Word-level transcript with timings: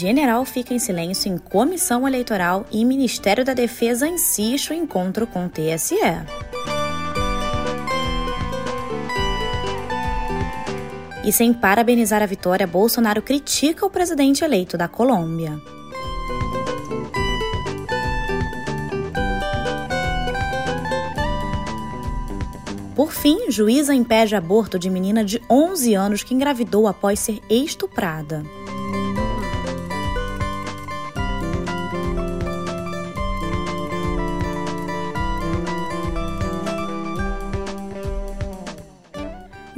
General 0.00 0.42
fica 0.46 0.72
em 0.72 0.78
silêncio 0.78 1.30
em 1.30 1.36
comissão 1.36 2.08
eleitoral 2.08 2.64
e 2.72 2.86
Ministério 2.86 3.44
da 3.44 3.52
Defesa 3.52 4.08
insiste 4.08 4.70
o 4.70 4.74
encontro 4.74 5.26
com 5.26 5.44
o 5.44 5.48
TSE. 5.50 5.94
E 11.22 11.30
sem 11.30 11.52
parabenizar 11.52 12.22
a 12.22 12.26
vitória, 12.26 12.66
Bolsonaro 12.66 13.20
critica 13.20 13.84
o 13.84 13.90
presidente 13.90 14.42
eleito 14.42 14.78
da 14.78 14.88
Colômbia. 14.88 15.60
Por 22.96 23.12
fim, 23.12 23.50
juíza 23.50 23.94
impede 23.94 24.34
aborto 24.34 24.78
de 24.78 24.88
menina 24.88 25.22
de 25.22 25.42
11 25.50 25.92
anos 25.94 26.22
que 26.22 26.32
engravidou 26.32 26.88
após 26.88 27.20
ser 27.20 27.42
estuprada. 27.50 28.42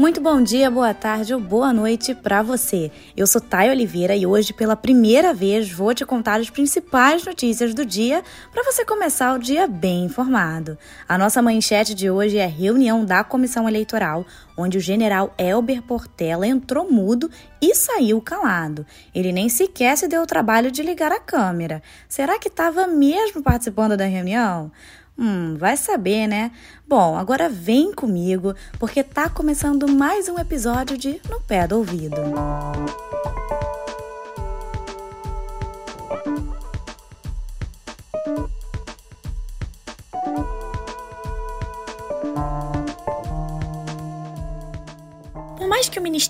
Muito 0.02 0.20
bom 0.20 0.42
dia, 0.42 0.68
boa 0.68 0.92
tarde 0.92 1.32
ou 1.32 1.38
boa 1.38 1.72
noite 1.72 2.12
para 2.12 2.42
você. 2.42 2.90
Eu 3.16 3.24
sou 3.24 3.40
Thay 3.40 3.70
Oliveira 3.70 4.16
e 4.16 4.26
hoje, 4.26 4.52
pela 4.52 4.74
primeira 4.74 5.32
vez, 5.32 5.70
vou 5.70 5.94
te 5.94 6.04
contar 6.04 6.40
as 6.40 6.50
principais 6.50 7.24
notícias 7.24 7.72
do 7.72 7.86
dia 7.86 8.24
para 8.50 8.64
você 8.64 8.84
começar 8.84 9.32
o 9.32 9.38
dia 9.38 9.68
bem 9.68 10.06
informado. 10.06 10.76
A 11.08 11.16
nossa 11.16 11.40
manchete 11.40 11.94
de 11.94 12.10
hoje 12.10 12.36
é 12.36 12.46
a 12.46 12.48
reunião 12.48 13.04
da 13.04 13.22
comissão 13.22 13.68
eleitoral, 13.68 14.26
onde 14.56 14.76
o 14.76 14.80
general 14.80 15.32
Elber 15.38 15.80
Portela 15.82 16.48
entrou 16.48 16.90
mudo 16.90 17.30
e 17.60 17.72
saiu 17.72 18.20
calado. 18.20 18.84
Ele 19.14 19.30
nem 19.30 19.48
sequer 19.48 19.96
se 19.96 20.08
deu 20.08 20.22
o 20.22 20.26
trabalho 20.26 20.72
de 20.72 20.82
ligar 20.82 21.12
a 21.12 21.20
câmera. 21.20 21.80
Será 22.08 22.40
que 22.40 22.48
estava 22.48 22.88
mesmo 22.88 23.40
participando 23.40 23.96
da 23.96 24.06
reunião? 24.06 24.72
Hum, 25.18 25.56
vai 25.56 25.76
saber, 25.76 26.26
né? 26.26 26.50
Bom, 26.88 27.16
agora 27.16 27.48
vem 27.48 27.92
comigo, 27.92 28.54
porque 28.78 29.02
tá 29.02 29.28
começando 29.28 29.86
mais 29.88 30.28
um 30.28 30.38
episódio 30.38 30.96
de 30.96 31.20
No 31.28 31.40
Pé 31.40 31.66
do 31.66 31.78
Ouvido. 31.78 32.16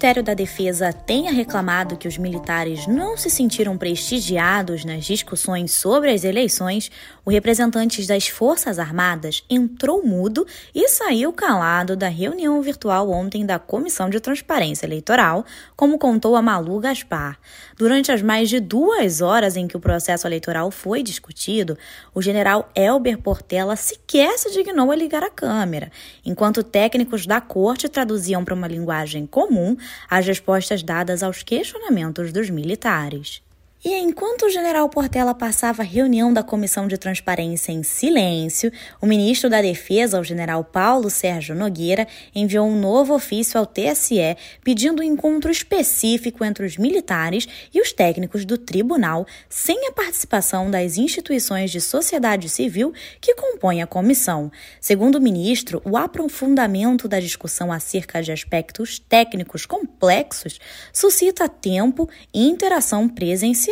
Ministério 0.02 0.24
da 0.24 0.34
Defesa 0.34 0.92
tenha 0.92 1.30
reclamado 1.30 1.96
que 1.96 2.08
os 2.08 2.18
militares 2.18 2.88
não 2.88 3.16
se 3.16 3.30
sentiram 3.30 3.78
prestigiados 3.78 4.84
nas 4.84 5.04
discussões 5.04 5.70
sobre 5.70 6.10
as 6.10 6.24
eleições, 6.24 6.90
o 7.24 7.30
representante 7.30 8.04
das 8.04 8.26
Forças 8.26 8.80
Armadas 8.80 9.44
entrou 9.48 10.04
mudo 10.04 10.44
e 10.74 10.88
saiu 10.88 11.32
calado 11.32 11.94
da 11.94 12.08
reunião 12.08 12.60
virtual 12.60 13.12
ontem 13.12 13.46
da 13.46 13.60
Comissão 13.60 14.10
de 14.10 14.18
Transparência 14.18 14.86
Eleitoral, 14.86 15.46
como 15.76 15.96
contou 15.96 16.34
a 16.34 16.42
Malu 16.42 16.80
Gaspar. 16.80 17.38
Durante 17.78 18.10
as 18.10 18.20
mais 18.20 18.48
de 18.48 18.58
duas 18.58 19.20
horas 19.20 19.56
em 19.56 19.68
que 19.68 19.76
o 19.76 19.80
processo 19.80 20.26
eleitoral 20.26 20.72
foi 20.72 21.04
discutido, 21.04 21.78
o 22.12 22.20
general 22.20 22.68
Elber 22.74 23.18
Portela 23.18 23.76
sequer 23.76 24.36
se 24.36 24.50
dignou 24.50 24.90
a 24.90 24.96
ligar 24.96 25.22
a 25.22 25.30
câmera, 25.30 25.92
enquanto 26.24 26.64
técnicos 26.64 27.24
da 27.24 27.40
corte 27.40 27.88
traduziam 27.88 28.44
para 28.44 28.54
uma 28.54 28.66
linguagem 28.66 29.26
comum 29.26 29.76
as 30.10 30.26
respostas 30.26 30.82
dadas 30.82 31.22
aos 31.22 31.42
questionamentos 31.42 32.32
dos 32.32 32.50
militares. 32.50 33.42
E 33.84 33.98
enquanto 33.98 34.46
o 34.46 34.48
general 34.48 34.88
Portela 34.88 35.34
passava 35.34 35.82
a 35.82 35.84
reunião 35.84 36.32
da 36.32 36.44
Comissão 36.44 36.86
de 36.86 36.96
Transparência 36.96 37.72
em 37.72 37.82
silêncio, 37.82 38.70
o 39.00 39.06
ministro 39.06 39.50
da 39.50 39.60
Defesa, 39.60 40.20
o 40.20 40.24
general 40.24 40.62
Paulo 40.62 41.10
Sérgio 41.10 41.52
Nogueira, 41.52 42.06
enviou 42.32 42.68
um 42.68 42.78
novo 42.78 43.12
ofício 43.12 43.58
ao 43.58 43.66
TSE 43.66 44.36
pedindo 44.62 45.00
um 45.00 45.02
encontro 45.02 45.50
específico 45.50 46.44
entre 46.44 46.64
os 46.64 46.76
militares 46.76 47.48
e 47.74 47.80
os 47.80 47.92
técnicos 47.92 48.44
do 48.44 48.56
tribunal, 48.56 49.26
sem 49.48 49.88
a 49.88 49.92
participação 49.92 50.70
das 50.70 50.96
instituições 50.96 51.68
de 51.72 51.80
sociedade 51.80 52.48
civil 52.48 52.92
que 53.20 53.34
compõem 53.34 53.82
a 53.82 53.86
comissão. 53.86 54.52
Segundo 54.80 55.16
o 55.16 55.20
ministro, 55.20 55.82
o 55.84 55.96
aprofundamento 55.96 57.08
da 57.08 57.18
discussão 57.18 57.72
acerca 57.72 58.22
de 58.22 58.30
aspectos 58.30 59.00
técnicos 59.00 59.66
complexos 59.66 60.60
suscita 60.92 61.48
tempo 61.48 62.08
e 62.32 62.46
interação 62.46 63.08
presencial 63.08 63.71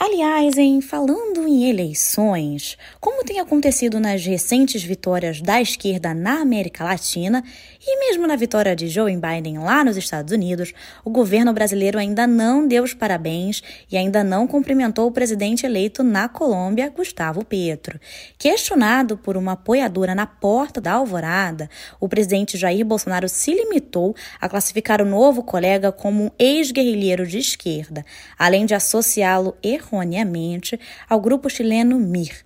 Aliás, 0.00 0.58
em 0.58 0.80
falando 0.80 1.46
em 1.46 1.68
eleições, 1.68 2.76
como 3.00 3.22
tem 3.24 3.38
acontecido 3.38 4.00
nas 4.00 4.24
recentes 4.24 4.82
vitórias 4.82 5.40
da 5.40 5.60
esquerda 5.60 6.12
na 6.12 6.40
América 6.40 6.84
Latina 6.84 7.44
e 7.86 7.98
mesmo 8.00 8.26
na 8.26 8.34
vitória 8.34 8.74
de 8.74 8.88
Joe 8.88 9.14
Biden 9.14 9.58
lá 9.58 9.84
nos 9.84 9.98
Estados 9.98 10.32
Unidos, 10.32 10.72
o 11.04 11.10
governo 11.10 11.52
brasileiro 11.52 11.98
ainda 11.98 12.26
não 12.26 12.66
deu 12.66 12.82
os 12.82 12.94
parabéns 12.94 13.62
e 13.92 13.96
ainda 13.96 14.24
não 14.24 14.46
cumprimentou 14.46 15.06
o 15.06 15.12
presidente 15.12 15.66
eleito 15.66 16.02
na 16.02 16.26
Colômbia, 16.26 16.88
Gustavo 16.88 17.44
Petro. 17.44 18.00
Questionado 18.38 19.18
por 19.18 19.36
uma 19.36 19.52
apoiadora 19.52 20.14
na 20.14 20.26
porta 20.26 20.80
da 20.80 20.92
Alvorada, 20.92 21.68
o 22.00 22.08
presidente 22.08 22.56
Jair 22.56 22.86
Bolsonaro 22.86 23.28
se 23.28 23.52
limitou 23.52 24.16
a 24.40 24.48
classificar 24.48 25.02
o 25.02 25.06
novo 25.06 25.42
colega 25.42 25.92
como 25.92 26.24
um 26.24 26.30
ex-guerrilheiro 26.38 27.26
de 27.26 27.36
esquerda, 27.36 28.02
além 28.38 28.64
de 28.64 28.74
associá-lo 28.74 29.54
erroneamente 29.62 30.80
ao 31.06 31.20
grupo 31.20 31.50
chileno 31.50 31.98
MIR. 31.98 32.44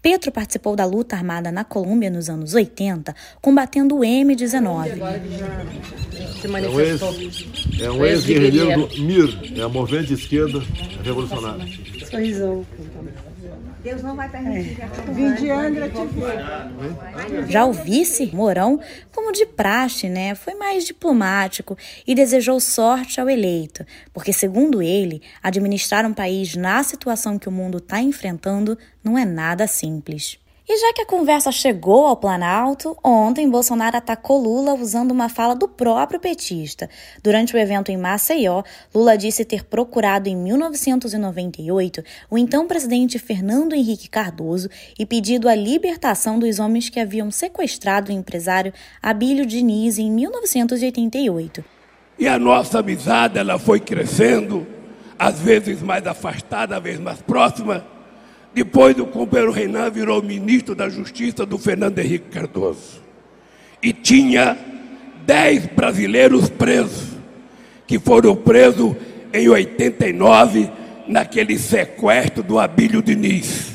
Petro 0.00 0.30
participou 0.30 0.76
da 0.76 0.84
luta 0.84 1.16
armada 1.16 1.50
na 1.50 1.64
Colômbia 1.64 2.08
nos 2.08 2.30
anos 2.30 2.54
80, 2.54 3.14
combatendo 3.42 3.96
o 3.96 4.04
M-19. 4.04 4.92
É 7.80 7.90
um 7.90 8.06
ex-guerrilheiro 8.06 8.86
do 8.86 9.02
MIR, 9.02 9.58
é 9.58 9.62
a 9.62 9.68
movimento 9.68 10.06
de 10.06 10.14
esquerda 10.14 10.62
revolucionária. 11.02 11.66
Sorrisão. 12.08 12.64
Deus 13.82 14.02
não 14.02 14.16
vai 14.16 14.28
permitir 14.28 14.80
é. 14.80 15.12
Vim 15.12 15.34
de 15.34 15.50
Angra 15.50 15.90
Já 17.48 17.64
o 17.64 17.72
vice, 17.72 18.30
Mourão, 18.34 18.80
como 19.12 19.32
de 19.32 19.46
praxe, 19.46 20.08
né, 20.08 20.34
foi 20.34 20.54
mais 20.54 20.84
diplomático 20.84 21.76
e 22.06 22.14
desejou 22.14 22.58
sorte 22.60 23.20
ao 23.20 23.30
eleito, 23.30 23.86
porque, 24.12 24.32
segundo 24.32 24.82
ele, 24.82 25.22
administrar 25.42 26.04
um 26.04 26.14
país 26.14 26.56
na 26.56 26.82
situação 26.82 27.38
que 27.38 27.48
o 27.48 27.52
mundo 27.52 27.78
está 27.78 28.00
enfrentando 28.00 28.76
não 29.02 29.16
é 29.16 29.24
nada 29.24 29.66
simples. 29.66 30.38
E 30.70 30.76
já 30.76 30.92
que 30.92 31.00
a 31.00 31.06
conversa 31.06 31.50
chegou 31.50 32.04
ao 32.04 32.14
Planalto, 32.14 32.94
ontem 33.02 33.48
Bolsonaro 33.48 33.96
atacou 33.96 34.38
Lula 34.38 34.74
usando 34.74 35.12
uma 35.12 35.30
fala 35.30 35.54
do 35.54 35.66
próprio 35.66 36.20
petista. 36.20 36.90
Durante 37.22 37.56
o 37.56 37.58
evento 37.58 37.90
em 37.90 37.96
Maceió, 37.96 38.62
Lula 38.94 39.16
disse 39.16 39.46
ter 39.46 39.64
procurado 39.64 40.28
em 40.28 40.36
1998 40.36 42.04
o 42.28 42.36
então 42.36 42.66
presidente 42.66 43.18
Fernando 43.18 43.72
Henrique 43.72 44.10
Cardoso 44.10 44.68
e 44.98 45.06
pedido 45.06 45.48
a 45.48 45.54
libertação 45.54 46.38
dos 46.38 46.58
homens 46.58 46.90
que 46.90 47.00
haviam 47.00 47.30
sequestrado 47.30 48.12
o 48.12 48.14
empresário 48.14 48.70
Abílio 49.02 49.46
Diniz 49.46 49.98
em 49.98 50.10
1988. 50.10 51.64
E 52.18 52.28
a 52.28 52.38
nossa 52.38 52.80
amizade 52.80 53.38
ela 53.38 53.58
foi 53.58 53.80
crescendo, 53.80 54.66
às 55.18 55.40
vezes 55.40 55.80
mais 55.80 56.06
afastada, 56.06 56.76
às 56.76 56.82
vezes 56.82 57.00
mais 57.00 57.22
próxima 57.22 57.96
depois, 58.54 58.98
o 58.98 59.06
companheiro 59.06 59.52
Renan 59.52 59.90
virou 59.90 60.22
ministro 60.22 60.74
da 60.74 60.88
Justiça 60.88 61.44
do 61.44 61.58
Fernando 61.58 61.98
Henrique 61.98 62.30
Cardoso. 62.30 63.00
E 63.82 63.92
tinha 63.92 64.56
dez 65.26 65.66
brasileiros 65.66 66.48
presos, 66.48 67.08
que 67.86 67.98
foram 67.98 68.34
presos 68.34 68.96
em 69.32 69.48
89, 69.48 70.70
naquele 71.06 71.58
sequestro 71.58 72.42
do 72.42 72.58
Abílio 72.58 73.02
Diniz. 73.02 73.72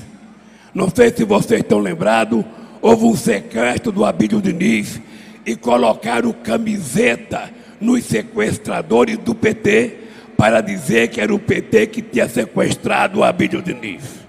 Não 0.73 0.89
sei 0.89 1.13
se 1.15 1.23
vocês 1.23 1.61
estão 1.61 1.79
lembrados, 1.79 2.43
houve 2.81 3.05
um 3.05 3.15
sequestro 3.15 3.91
do 3.91 4.03
Abílio 4.03 4.41
Diniz 4.41 4.99
e 5.45 5.55
colocaram 5.55 6.33
camiseta 6.33 7.51
nos 7.79 8.03
sequestradores 8.05 9.17
do 9.19 9.35
PT 9.35 9.97
para 10.35 10.61
dizer 10.61 11.09
que 11.09 11.21
era 11.21 11.33
o 11.33 11.39
PT 11.39 11.87
que 11.87 12.01
tinha 12.01 12.27
sequestrado 12.27 13.19
o 13.19 13.23
Abílio 13.23 13.61
Diniz. 13.61 14.22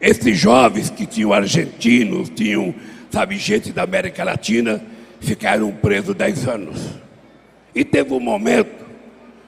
Esses 0.00 0.38
jovens 0.38 0.88
que 0.88 1.04
tinham 1.04 1.32
argentinos, 1.32 2.30
tinham, 2.30 2.74
sabe, 3.10 3.36
gente 3.36 3.70
da 3.70 3.82
América 3.82 4.24
Latina, 4.24 4.82
ficaram 5.20 5.70
presos 5.72 6.14
10 6.14 6.48
anos. 6.48 6.80
E 7.74 7.84
teve 7.84 8.14
um 8.14 8.20
momento 8.20 8.86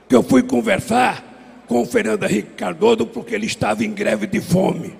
que 0.09 0.15
eu 0.15 0.23
fui 0.23 0.43
conversar 0.43 1.65
com 1.67 1.81
o 1.81 1.87
Fernando 1.87 2.25
Henrique 2.25 2.51
Cardoso, 2.51 3.07
porque 3.07 3.35
ele 3.35 3.47
estava 3.47 3.83
em 3.83 3.93
greve 3.93 4.27
de 4.27 4.41
fome. 4.41 4.93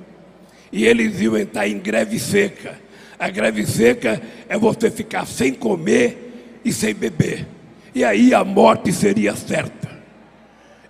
E 0.73 0.87
eles 0.87 1.21
iam 1.21 1.37
entrar 1.37 1.69
em 1.69 1.79
greve 1.79 2.19
seca. 2.19 2.81
A 3.19 3.29
greve 3.29 3.67
seca 3.67 4.23
é 4.49 4.57
você 4.57 4.91
ficar 4.91 5.27
sem 5.27 5.53
comer 5.53 6.61
e 6.65 6.73
sem 6.73 6.95
beber. 6.95 7.47
E 7.95 8.03
aí 8.03 8.33
a 8.33 8.43
morte 8.43 8.91
seria 8.91 9.37
certa. 9.37 9.91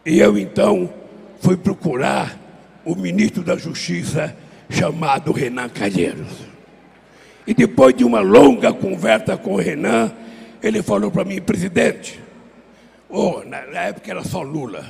E 0.06 0.20
eu 0.20 0.38
então 0.38 0.92
foi 1.40 1.56
procurar 1.56 2.38
o 2.84 2.94
ministro 2.94 3.42
da 3.42 3.56
Justiça 3.56 4.36
chamado 4.72 5.32
Renan 5.32 5.68
Calheiros. 5.68 6.46
E 7.46 7.54
depois 7.54 7.94
de 7.94 8.04
uma 8.04 8.20
longa 8.20 8.72
conversa 8.72 9.36
com 9.36 9.54
o 9.54 9.56
Renan, 9.56 10.12
ele 10.62 10.82
falou 10.82 11.10
para 11.10 11.24
mim, 11.24 11.40
presidente, 11.40 12.20
oh, 13.08 13.42
na 13.44 13.58
época 13.58 14.10
era 14.10 14.24
só 14.24 14.42
Lula, 14.42 14.86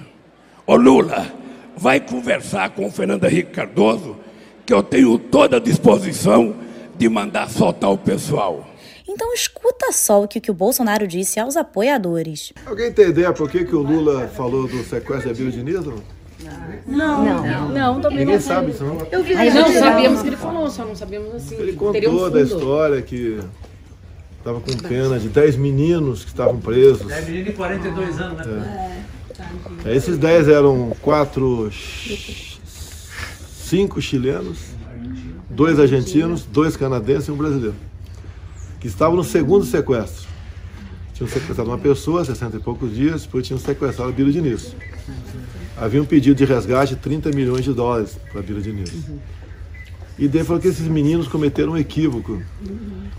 ô 0.67 0.73
oh, 0.73 0.77
Lula, 0.77 1.33
vai 1.77 1.99
conversar 1.99 2.71
com 2.71 2.87
o 2.87 2.91
Fernando 2.91 3.25
Henrique 3.25 3.53
Cardoso, 3.53 4.17
que 4.65 4.73
eu 4.73 4.83
tenho 4.83 5.19
toda 5.19 5.57
a 5.57 5.61
disposição 5.61 6.55
de 6.97 7.09
mandar 7.09 7.49
soltar 7.49 7.91
o 7.91 7.99
pessoal. 7.99 8.69
Então 9.09 9.33
escuta 9.35 9.91
só 9.93 10.23
o 10.23 10.29
que, 10.29 10.51
o 10.51 10.55
Bolsonaro 10.55 11.07
disse 11.07 11.41
aos 11.41 11.57
apoiadores. 11.57 12.53
Alguém 12.65 12.93
tem 12.93 13.09
ideia 13.09 13.33
por 13.33 13.51
que, 13.51 13.65
que 13.65 13.75
o 13.75 13.83
Lula 13.83 14.29
falou 14.29 14.69
do 14.69 14.83
sequestro 14.85 15.35
da 15.35 15.51
Diniz? 15.51 15.85
Não? 16.87 17.25
Não, 17.25 17.25
não, 17.25 17.45
não, 17.45 17.69
não 17.69 18.01
também 18.01 18.19
Ninguém 18.19 18.35
não 18.35 18.43
sabe 18.43 18.71
isso, 18.71 18.85
não. 18.85 19.07
Eu 19.11 19.23
vi, 19.23 19.35
não 19.35 19.73
sabíamos 19.73 20.23
que 20.23 20.27
ele 20.29 20.37
falou, 20.37 20.71
só 20.71 20.85
não 20.85 20.95
sabíamos 20.95 21.35
assim. 21.35 21.57
Ele 21.57 21.73
contou 21.73 22.27
um 22.27 22.31
da 22.31 22.41
história 22.41 23.03
que 23.03 23.41
estava 24.39 24.61
com 24.61 24.77
pena 24.89 25.19
de 25.19 25.29
10 25.29 25.57
meninos 25.57 26.25
que 26.25 26.31
estavam 26.31 26.59
presos. 26.59 27.07
10 27.07 27.27
meninos 27.27 27.47
de 27.47 27.53
42 27.53 28.21
anos, 28.21 28.47
né? 28.47 28.99
É. 28.99 29.23
É, 29.85 29.97
esses 29.97 30.19
10 30.19 30.49
eram 30.49 30.95
quatro, 31.01 31.71
cinco 33.57 34.01
chilenos, 34.01 34.59
dois 35.51 35.79
argentinos, 35.79 36.45
dois 36.45 36.77
canadenses 36.77 37.29
e 37.29 37.33
um 37.33 37.37
brasileiro, 37.37 37.75
que 38.81 38.87
estavam 38.87 39.17
no 39.17 39.25
segundo 39.25 39.65
sequestro. 39.65 40.29
Tinham 41.15 41.29
sequestrado 41.29 41.71
uma 41.71 41.79
pessoa, 41.79 42.25
60 42.25 42.57
e 42.57 42.61
poucos 42.61 42.95
dias, 42.95 43.23
depois 43.23 43.47
tinham 43.47 43.59
sequestrado 43.59 44.11
a 44.11 44.15
Bíblia 44.15 44.41
Diniz. 44.41 44.75
Havia 45.77 46.03
um 46.03 46.05
pedido 46.05 46.37
de 46.37 46.45
resgate 46.45 46.95
de 46.95 47.01
30 47.01 47.31
milhões 47.31 47.65
de 47.65 47.73
dólares 47.73 48.17
para 48.31 48.41
a 48.41 48.43
Bíblia 48.43 48.63
Diniz. 48.63 48.93
E 50.19 50.29
daí 50.29 50.45
falou 50.45 50.61
que 50.61 50.69
esses 50.69 50.87
meninos 50.87 51.27
cometeram 51.27 51.73
um 51.73 51.77
equívoco. 51.77 52.41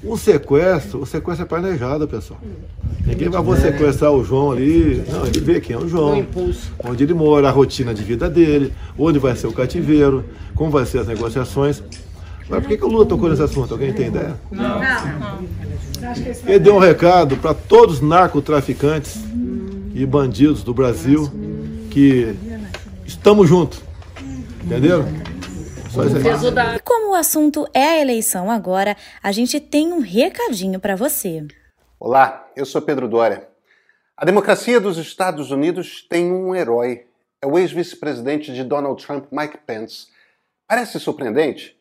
Um 0.03 0.15
sequestro, 0.15 1.01
o 1.01 1.05
sequestro 1.05 1.45
é 1.45 1.47
planejado, 1.47 2.07
pessoal. 2.07 2.39
Ninguém 3.05 3.29
vai 3.29 3.41
vou 3.41 3.57
sequestrar 3.57 4.11
o 4.11 4.23
João 4.23 4.51
ali. 4.51 5.03
Não, 5.11 5.25
ele 5.25 5.39
vê 5.39 5.59
quem 5.59 5.75
é 5.75 5.79
o 5.79 5.88
João, 5.88 6.25
onde 6.83 7.03
ele 7.03 7.13
mora, 7.13 7.50
a 7.50 7.51
rotina 7.51 7.94
de 7.94 8.03
vida 8.03 8.29
dele, 8.29 8.71
onde 8.97 9.17
vai 9.17 9.35
ser 9.35 9.47
o 9.47 9.51
cativeiro, 9.51 10.23
como 10.55 10.69
vai 10.69 10.85
ser 10.85 11.00
as 11.00 11.07
negociações. 11.07 11.81
Mas 12.47 12.59
por 12.59 12.69
que, 12.69 12.77
que 12.77 12.85
o 12.85 12.88
Lula 12.88 13.05
tocou 13.05 13.29
nesse 13.29 13.41
assunto? 13.41 13.73
Alguém 13.73 13.91
tem 13.94 14.07
ideia? 14.07 14.35
Não. 14.51 14.79
Ele 16.45 16.59
deu 16.59 16.75
um 16.75 16.79
recado 16.79 17.38
para 17.38 17.53
todos 17.53 17.95
os 17.95 18.01
narcotraficantes 18.01 19.17
e 19.95 20.05
bandidos 20.05 20.63
do 20.63 20.73
Brasil 20.73 21.31
que 21.94 22.36
estamos 23.06 23.48
juntos. 23.48 23.80
Entenderam? 24.66 25.06
E 26.75 26.80
como 26.80 27.12
o 27.12 27.13
assunto 27.13 27.68
é 27.72 27.84
a 27.84 28.01
eleição 28.01 28.50
agora, 28.50 28.98
a 29.22 29.31
gente 29.31 29.60
tem 29.60 29.94
um 29.94 30.00
recadinho 30.00 30.80
para 30.80 30.95
você. 30.95 31.45
Olá, 32.00 32.50
eu 32.56 32.66
sou 32.66 32.81
Pedro 32.81 33.07
Dória. 33.07 33.48
A 34.18 34.25
democracia 34.25 34.80
dos 34.80 34.98
Estados 34.98 35.51
Unidos 35.51 36.04
tem 36.10 36.31
um 36.31 36.56
herói. 36.56 37.06
É 37.40 37.45
o 37.45 37.60
ex-vice-presidente 37.60 38.51
de 38.51 38.63
Donald 38.63 39.06
Trump, 39.06 39.25
Mike 39.31 39.60
Pence. 39.60 40.07
Parece 40.68 41.00
surpreendente? 41.00 41.78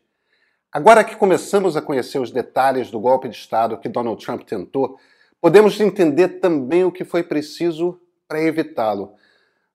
Agora 0.71 1.05
que 1.05 1.17
começamos 1.17 1.75
a 1.75 1.81
conhecer 1.81 2.19
os 2.19 2.31
detalhes 2.31 2.91
do 2.91 3.01
golpe 3.01 3.31
de 3.31 3.37
Estado 3.37 3.79
que 3.79 3.89
Donald 3.89 4.23
Trump 4.23 4.43
tentou, 4.43 4.99
podemos 5.41 5.81
entender 5.81 6.41
também 6.41 6.85
o 6.85 6.93
que 6.93 7.05
foi 7.05 7.23
preciso 7.23 7.99
para 8.29 8.43
evitá-lo. 8.43 9.15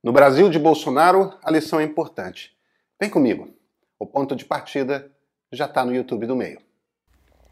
No 0.08 0.14
Brasil 0.14 0.50
de 0.50 0.58
Bolsonaro, 0.58 1.34
a 1.44 1.52
lição 1.52 1.82
é 1.82 1.84
importante. 1.84 2.54
Vem 2.98 3.10
comigo. 3.10 3.50
O 4.00 4.06
ponto 4.06 4.38
de 4.38 4.46
partida 4.46 5.12
já 5.52 5.66
está 5.66 5.84
no 5.84 5.94
YouTube 5.94 6.26
do 6.26 6.34
meio. 6.34 6.62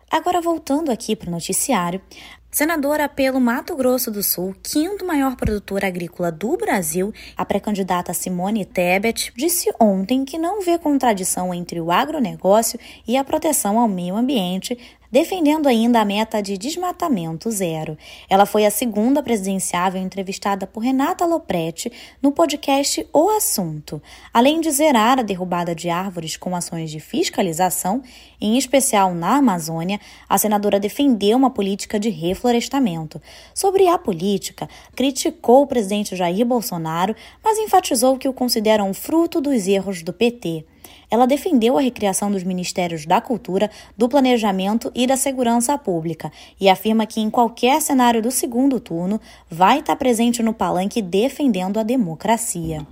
Agora 0.09 0.39
voltando 0.39 0.89
aqui 0.89 1.17
para 1.17 1.27
o 1.27 1.31
noticiário, 1.31 2.01
senadora 2.49 3.09
pelo 3.09 3.41
Mato 3.41 3.75
Grosso 3.75 4.09
do 4.09 4.23
Sul, 4.23 4.55
quinto 4.63 5.05
maior 5.05 5.35
produtor 5.35 5.83
agrícola 5.83 6.31
do 6.31 6.55
Brasil, 6.55 7.11
a 7.35 7.43
pré-candidata 7.43 8.13
Simone 8.13 8.63
Tebet 8.63 9.33
disse 9.35 9.69
ontem 9.77 10.23
que 10.23 10.37
não 10.37 10.61
vê 10.61 10.79
contradição 10.79 11.53
entre 11.53 11.81
o 11.81 11.91
agronegócio 11.91 12.79
e 13.05 13.17
a 13.17 13.23
proteção 13.25 13.77
ao 13.77 13.89
meio 13.89 14.15
ambiente 14.15 14.77
defendendo 15.15 15.67
ainda 15.67 16.01
a 16.01 16.03
meta 16.03 16.41
de 16.41 16.57
desmatamento 16.57 17.49
zero. 17.49 17.97
Ela 18.29 18.45
foi 18.45 18.65
a 18.65 18.69
segunda 18.69 19.23
presidenciável 19.23 20.01
entrevistada 20.01 20.67
por 20.67 20.81
Renata 20.81 21.25
Lopretti 21.25 21.89
no 22.21 22.33
podcast 22.33 23.07
O 23.13 23.29
Assunto. 23.29 24.01
Além 24.33 24.59
de 24.59 24.69
zerar 24.71 25.17
a 25.17 25.21
derrubada 25.21 25.73
de 25.73 25.89
árvores 25.89 26.35
com 26.35 26.53
ações 26.53 26.91
de 26.91 26.99
fiscalização, 26.99 28.03
em 28.41 28.57
especial 28.57 29.15
na 29.15 29.37
Amazônia, 29.37 30.01
a 30.27 30.37
senadora 30.37 30.81
defendeu 30.81 31.37
uma 31.37 31.49
política 31.49 31.97
de 31.97 32.09
reflorestamento. 32.09 33.21
Sobre 33.53 33.87
a 33.87 33.97
política, 33.97 34.67
criticou 34.97 35.61
o 35.61 35.67
presidente 35.67 36.13
Jair 36.13 36.45
Bolsonaro, 36.45 37.15
mas 37.41 37.57
enfatizou 37.57 38.17
que 38.17 38.27
o 38.27 38.33
considera 38.33 38.83
um 38.83 38.93
fruto 38.93 39.39
dos 39.39 39.65
erros 39.65 40.03
do 40.03 40.11
PT. 40.11 40.65
Ela 41.09 41.25
defendeu 41.25 41.77
a 41.77 41.81
recriação 41.81 42.31
dos 42.31 42.43
Ministérios 42.43 43.05
da 43.05 43.21
Cultura, 43.21 43.69
do 43.97 44.09
Planejamento 44.09 44.91
e 44.95 45.05
da 45.05 45.17
Segurança 45.17 45.77
Pública 45.77 46.31
e 46.59 46.69
afirma 46.69 47.05
que, 47.05 47.21
em 47.21 47.29
qualquer 47.29 47.81
cenário 47.81 48.21
do 48.21 48.31
segundo 48.31 48.79
turno, 48.79 49.19
vai 49.49 49.79
estar 49.79 49.95
presente 49.95 50.41
no 50.41 50.53
palanque 50.53 51.01
defendendo 51.01 51.79
a 51.79 51.83
democracia. 51.83 52.85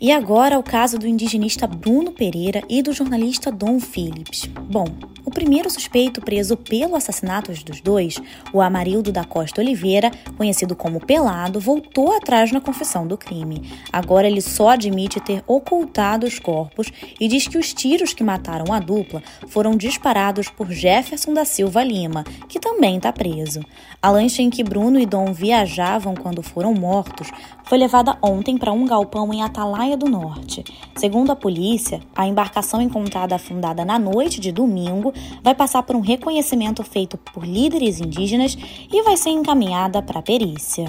E 0.00 0.12
agora 0.12 0.56
o 0.56 0.62
caso 0.62 0.96
do 0.96 1.08
indigenista 1.08 1.66
Bruno 1.66 2.12
Pereira 2.12 2.62
e 2.68 2.80
do 2.82 2.92
jornalista 2.92 3.50
Dom 3.50 3.80
Phillips. 3.80 4.48
Bom, 4.70 4.86
o 5.24 5.30
primeiro 5.30 5.68
suspeito 5.68 6.20
preso 6.20 6.56
pelo 6.56 6.94
assassinato 6.94 7.52
dos 7.64 7.80
dois, 7.80 8.16
o 8.52 8.62
Amarildo 8.62 9.10
da 9.10 9.24
Costa 9.24 9.60
Oliveira, 9.60 10.12
conhecido 10.36 10.76
como 10.76 11.04
Pelado, 11.04 11.58
voltou 11.58 12.16
atrás 12.16 12.52
na 12.52 12.60
confissão 12.60 13.08
do 13.08 13.18
crime. 13.18 13.70
Agora 13.92 14.28
ele 14.28 14.40
só 14.40 14.70
admite 14.70 15.20
ter 15.20 15.42
ocultado 15.48 16.26
os 16.26 16.38
corpos 16.38 16.92
e 17.18 17.26
diz 17.26 17.48
que 17.48 17.58
os 17.58 17.74
tiros 17.74 18.14
que 18.14 18.22
mataram 18.22 18.72
a 18.72 18.78
dupla 18.78 19.20
foram 19.48 19.76
disparados 19.76 20.48
por 20.48 20.70
Jefferson 20.70 21.34
da 21.34 21.44
Silva 21.44 21.82
Lima, 21.82 22.22
que 22.48 22.60
também 22.60 22.98
está 22.98 23.12
preso. 23.12 23.60
A 24.00 24.10
lancha 24.10 24.42
em 24.42 24.48
que 24.48 24.62
Bruno 24.62 24.98
e 24.98 25.04
Dom 25.04 25.32
viajavam 25.32 26.14
quando 26.14 26.40
foram 26.40 26.72
mortos 26.72 27.30
foi 27.64 27.76
levada 27.76 28.16
ontem 28.22 28.56
para 28.56 28.72
um 28.72 28.86
galpão 28.86 29.34
em 29.34 29.42
Atalaia 29.42 29.87
do 29.96 30.08
Norte. 30.08 30.64
Segundo 30.94 31.30
a 31.30 31.36
polícia, 31.36 32.00
a 32.14 32.26
embarcação 32.26 32.80
encontrada 32.80 33.34
afundada 33.34 33.84
na 33.84 33.98
noite 33.98 34.40
de 34.40 34.52
domingo 34.52 35.12
vai 35.42 35.54
passar 35.54 35.82
por 35.82 35.96
um 35.96 36.00
reconhecimento 36.00 36.82
feito 36.82 37.16
por 37.16 37.46
líderes 37.46 38.00
indígenas 38.00 38.56
e 38.92 39.02
vai 39.02 39.16
ser 39.16 39.30
encaminhada 39.30 40.02
para 40.02 40.20
a 40.20 40.22
perícia. 40.22 40.86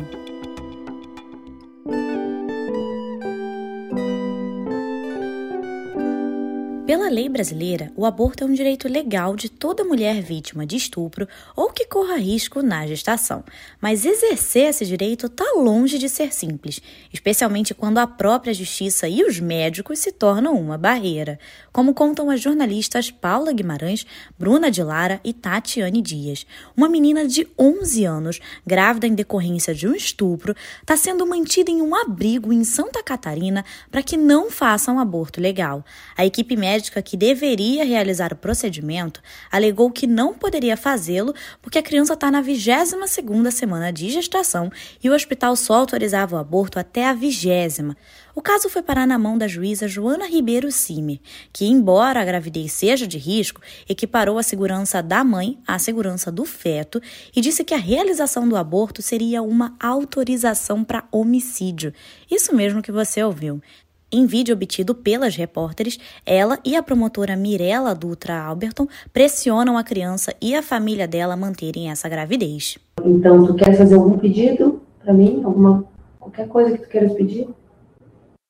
Pela 6.90 7.08
lei 7.08 7.30
brasileira, 7.30 7.92
o 7.96 8.04
aborto 8.04 8.44
é 8.44 8.48
um 8.48 8.52
direito 8.52 8.88
legal 8.88 9.36
de 9.36 9.48
toda 9.48 9.84
mulher 9.84 10.24
vítima 10.24 10.66
de 10.66 10.76
estupro 10.76 11.28
ou 11.56 11.70
que 11.70 11.86
corra 11.86 12.16
risco 12.16 12.64
na 12.64 12.88
gestação. 12.88 13.44
Mas 13.80 14.06
exercer 14.06 14.70
esse 14.70 14.88
direito 14.88 15.28
está 15.28 15.46
longe 15.56 16.00
de 16.00 16.10
ser 16.10 16.34
simples, 16.34 16.82
especialmente 17.14 17.76
quando 17.76 18.00
a 18.00 18.08
própria 18.08 18.56
justiça 18.56 19.08
e 19.08 19.24
os 19.24 19.40
médicos 19.40 20.00
se 20.00 20.12
tornam 20.12 20.56
uma 20.56 20.80
barreira, 20.80 21.38
como 21.72 21.94
contam 21.94 22.28
as 22.32 22.42
jornalistas 22.42 23.12
Paula 23.12 23.54
Guimarães, 23.54 24.04
Bruna 24.40 24.72
de 24.72 24.82
Lara 24.82 25.22
e 25.24 25.32
Tatiane 25.32 26.02
Dias. 26.02 26.44
Uma 26.76 26.90
menina 26.90 27.28
de 27.28 27.48
11 27.56 28.04
anos, 28.06 28.40
grávida 28.66 29.06
em 29.06 29.14
decorrência 29.14 29.76
de 29.76 29.88
um 29.88 29.94
estupro, 29.94 30.56
está 30.82 30.98
sendo 30.98 31.24
mantida 31.28 31.70
em 31.70 31.84
um 31.84 31.94
abrigo 31.94 32.52
em 32.52 32.64
Santa 32.64 33.04
Catarina 33.04 33.64
para 33.92 34.02
que 34.02 34.18
não 34.18 34.50
faça 34.50 34.92
um 34.92 34.98
aborto 34.98 35.40
legal. 35.40 35.86
A 36.18 36.26
equipe 36.26 36.56
médica 36.56 36.79
médica 36.80 37.02
que 37.02 37.18
deveria 37.18 37.84
realizar 37.84 38.32
o 38.32 38.38
procedimento 38.38 39.22
alegou 39.52 39.92
que 39.92 40.08
não 40.08 40.34
poderia 40.34 40.78
fazê-lo 40.78 41.34
porque 41.62 41.78
a 41.78 41.84
criança 41.84 42.14
está 42.14 42.32
na 42.32 42.42
22ª 42.42 43.52
semana 43.52 43.92
de 43.92 44.10
gestação 44.10 44.72
e 45.04 45.10
o 45.10 45.14
hospital 45.14 45.58
só 45.58 45.74
autorizava 45.74 46.38
o 46.38 46.40
aborto 46.40 46.80
até 46.80 47.06
a 47.06 47.14
vigésima. 47.14 47.98
O 48.34 48.42
caso 48.42 48.70
foi 48.70 48.82
parar 48.82 49.06
na 49.06 49.20
mão 49.20 49.38
da 49.38 49.46
juíza 49.46 49.90
Joana 49.90 50.26
Ribeiro 50.26 50.72
Simer, 50.72 51.20
que, 51.52 51.66
embora 51.66 52.22
a 52.22 52.26
gravidez 52.26 52.72
seja 52.72 53.06
de 53.06 53.18
risco, 53.18 53.60
equiparou 53.90 54.38
a 54.38 54.44
segurança 54.44 55.04
da 55.04 55.22
mãe 55.22 55.60
à 55.68 55.78
segurança 55.78 56.32
do 56.32 56.46
feto 56.46 57.02
e 57.36 57.42
disse 57.42 57.66
que 57.66 57.74
a 57.74 57.78
realização 57.78 58.48
do 58.48 58.56
aborto 58.56 59.02
seria 59.02 59.42
uma 59.42 59.76
autorização 59.78 60.86
para 60.86 61.04
homicídio. 61.12 61.94
Isso 62.32 62.56
mesmo 62.56 62.82
que 62.82 62.94
você 62.94 63.22
ouviu. 63.22 63.62
Em 64.12 64.26
vídeo 64.26 64.56
obtido 64.56 64.96
pelas 64.96 65.36
repórteres, 65.36 66.00
ela 66.26 66.58
e 66.66 66.76
a 66.76 66.82
promotora 66.82 67.36
Mirella 67.36 67.94
Dutra 67.94 68.42
Alberton 68.42 68.88
pressionam 69.14 69.78
a 69.78 69.84
criança 69.84 70.34
e 70.42 70.56
a 70.56 70.64
família 70.64 71.08
dela 71.08 71.36
a 71.36 71.38
manterem 71.38 71.92
essa 71.92 72.10
gravidez. 72.10 72.80
Então, 73.06 73.46
tu 73.46 73.54
quer 73.54 73.78
fazer 73.78 73.94
algum 73.94 74.18
pedido 74.18 74.82
para 75.04 75.14
mim? 75.14 75.44
Alguma 75.44 75.86
qualquer 76.20 76.48
coisa 76.48 76.76
que 76.76 76.84
tu 76.86 76.90
queiras 76.90 77.14
pedir? 77.14 77.50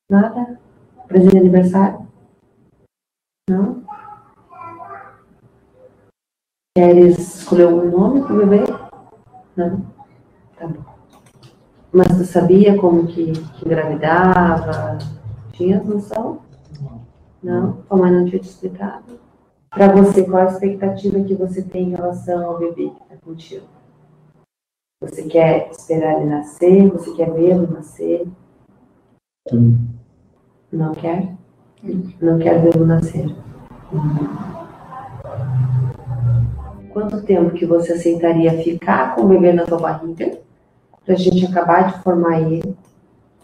Nada? 0.10 0.58
Presente 1.10 1.32
de 1.32 1.38
aniversário? 1.40 2.08
Não? 3.50 3.84
Queres 6.78 7.36
escolher 7.36 7.68
um 7.68 7.92
nome 7.92 8.22
para 8.22 8.34
o 8.34 8.38
bebê? 8.38 8.64
Não? 9.58 9.86
Tá 10.58 10.68
bom. 10.68 10.86
Mas 11.92 12.08
tu 12.08 12.24
sabia 12.24 12.78
como 12.78 13.08
que, 13.08 13.34
que 13.34 13.66
engravidava? 13.66 15.19
Tinha 15.60 15.84
noção? 15.84 16.40
Não? 17.44 17.82
Tua 17.82 17.98
mãe 17.98 18.10
não 18.10 18.24
tinha 18.24 18.40
te 18.40 18.48
explicado? 18.48 19.20
Para 19.70 19.92
você, 19.92 20.24
qual 20.24 20.48
a 20.48 20.52
expectativa 20.52 21.22
que 21.22 21.36
você 21.36 21.62
tem 21.62 21.90
em 21.90 21.96
relação 21.96 22.46
ao 22.46 22.60
bebê 22.60 22.90
que 22.90 23.04
está 23.04 23.18
contigo? 23.18 23.66
Você 25.04 25.24
quer 25.24 25.70
esperar 25.70 26.16
ele 26.16 26.30
nascer? 26.30 26.90
Você 26.92 27.14
quer 27.14 27.34
vê-lo 27.34 27.70
nascer? 27.70 28.26
Não 30.72 30.94
quer? 30.94 31.36
Não 32.22 32.40
quer 32.40 32.62
vê-lo 32.62 32.86
nascer. 32.86 33.36
Quanto 36.94 37.22
tempo 37.24 37.52
que 37.52 37.66
você 37.66 37.92
aceitaria 37.92 38.64
ficar 38.64 39.14
com 39.14 39.24
o 39.24 39.28
bebê 39.28 39.52
na 39.52 39.68
sua 39.68 39.78
barriga 39.78 40.40
para 41.04 41.16
a 41.16 41.18
gente 41.18 41.46
acabar 41.46 41.92
de 41.92 42.02
formar 42.02 42.40
ele, 42.40 42.78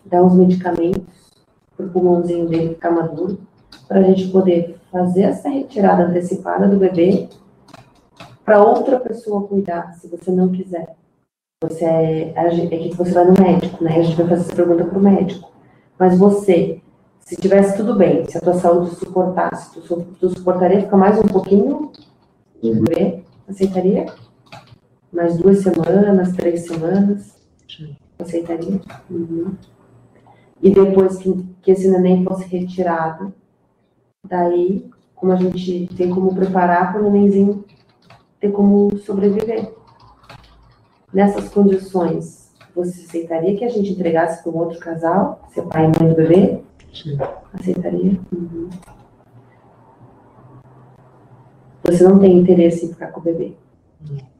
dar 0.05 0.23
uns 0.23 0.33
medicamentos 0.33 1.14
o 1.77 1.89
pulmãozinho 1.89 2.47
dele 2.47 2.69
ficar 2.69 2.91
maduro, 2.91 3.39
para 3.87 3.99
a 3.99 4.03
gente 4.03 4.27
poder 4.29 4.77
fazer 4.91 5.23
essa 5.23 5.49
retirada 5.49 6.03
antecipada 6.03 6.67
do 6.67 6.77
bebê 6.77 7.27
para 8.45 8.63
outra 8.63 8.99
pessoa 8.99 9.47
cuidar, 9.47 9.93
se 9.95 10.07
você 10.07 10.31
não 10.31 10.49
quiser. 10.49 10.95
Você 11.63 11.83
é, 11.83 12.33
é 12.35 12.89
que 12.89 12.95
você 12.95 13.11
vai 13.11 13.25
no 13.25 13.33
médico, 13.41 13.83
né? 13.83 13.97
A 13.97 14.03
gente 14.03 14.15
vai 14.15 14.27
fazer 14.27 14.41
essa 14.41 14.55
pergunta 14.55 14.85
para 14.85 14.99
o 14.99 15.01
médico. 15.01 15.51
Mas 15.97 16.17
você, 16.17 16.79
se 17.21 17.35
tivesse 17.35 17.75
tudo 17.75 17.95
bem, 17.95 18.23
se 18.29 18.37
a 18.37 18.41
tua 18.41 18.53
saúde 18.53 18.95
suportasse, 18.95 19.79
tu, 19.81 20.05
tu 20.19 20.29
suportaria 20.29 20.81
ficar 20.81 20.97
mais 20.97 21.17
um 21.17 21.23
pouquinho 21.23 21.91
de 22.61 22.71
bebê? 22.73 23.23
Aceitaria? 23.47 24.05
Mais 25.11 25.37
duas 25.37 25.59
semanas, 25.59 26.33
três 26.33 26.65
semanas? 26.67 27.35
Aceitaria? 28.19 28.79
Uhum. 29.09 29.55
E 30.61 30.69
depois 30.69 31.17
que, 31.17 31.33
que 31.61 31.71
esse 31.71 31.89
neném 31.89 32.23
fosse 32.23 32.45
retirado, 32.45 33.33
daí, 34.23 34.89
como 35.15 35.31
a 35.31 35.35
gente 35.35 35.87
tem 35.95 36.09
como 36.09 36.33
preparar 36.33 36.91
para 36.91 37.01
o 37.01 37.11
nenenzinho 37.11 37.63
ter 38.39 38.51
como 38.51 38.95
sobreviver. 38.97 39.73
Nessas 41.13 41.49
condições, 41.49 42.51
você 42.75 43.03
aceitaria 43.03 43.57
que 43.57 43.63
a 43.63 43.69
gente 43.69 43.91
entregasse 43.91 44.43
para 44.43 44.51
um 44.51 44.57
outro 44.57 44.79
casal, 44.79 45.41
ser 45.53 45.63
pai 45.63 45.85
e 45.85 46.03
mãe 46.03 46.09
do 46.09 46.15
bebê? 46.15 46.61
Sim. 46.93 47.17
Aceitaria? 47.53 48.19
Uhum. 48.33 48.69
Você 51.83 52.03
não 52.03 52.19
tem 52.19 52.37
interesse 52.37 52.85
em 52.85 52.89
ficar 52.89 53.07
com 53.07 53.21
o 53.21 53.23
bebê. 53.23 53.53